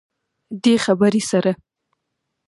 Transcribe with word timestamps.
دې 0.63 0.75
خبرې 0.85 1.21
سره 1.29 1.51